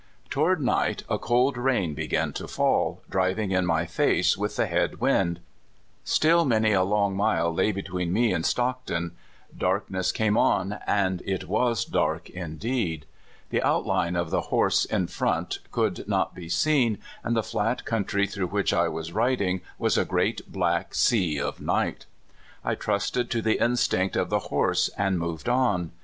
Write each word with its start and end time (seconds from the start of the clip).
Toward 0.31 0.59
night 0.61 1.03
a 1.11 1.19
cold 1.19 1.57
rain 1.57 1.93
began 1.93 2.33
to 2.33 2.47
fall, 2.47 3.03
driving 3.07 3.51
in 3.51 3.67
my 3.67 3.85
face 3.85 4.35
with 4.35 4.55
the 4.55 4.65
head 4.65 4.99
wind. 4.99 5.41
Still 6.03 6.43
man} 6.43 6.65
a 6.65 6.81
long 6.83 7.15
mile 7.15 7.53
lay 7.53 7.71
between 7.71 8.11
me 8.11 8.33
and 8.33 8.43
Stockton. 8.43 9.11
Darkness 9.55 10.11
(192) 10.11 10.35
CORRALED. 10.35 10.79
^03 10.79 10.79
came 10.81 10.81
on, 10.81 10.83
and 11.11 11.21
it 11.23 11.47
was 11.47 11.85
dark 11.85 12.31
indeed. 12.31 13.05
The 13.51 13.61
outline 13.61 14.15
of 14.15 14.31
the 14.31 14.41
horse 14.49 14.85
in 14.85 15.05
front 15.05 15.59
could 15.69 16.07
not 16.07 16.33
be 16.33 16.49
seen, 16.49 16.97
and 17.23 17.35
the 17.37 17.43
flat 17.43 17.85
country 17.85 18.25
through 18.25 18.47
which 18.47 18.73
I 18.73 18.87
was 18.87 19.09
driving 19.09 19.61
was 19.77 19.99
a 19.99 20.03
great 20.03 20.51
black 20.51 20.95
sea 20.95 21.39
of 21.39 21.61
night. 21.61 22.07
I 22.65 22.73
trusted 22.73 23.29
to 23.29 23.41
the 23.43 23.63
instinct 23.63 24.15
of 24.15 24.31
the 24.31 24.39
horse, 24.49 24.89
and 24.97 25.19
moved 25.19 25.47
on. 25.47 25.91